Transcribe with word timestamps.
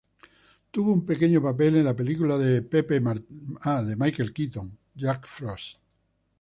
Tuvo 0.71 0.91
un 0.91 1.05
pequeño 1.05 1.43
papel 1.43 1.75
en 1.75 1.85
la 1.85 1.95
película 1.95 2.35
de 2.35 2.63
Michael 3.95 4.33
Keaton, 4.33 4.75
Jack 4.95 5.27
Frost. 5.27 5.77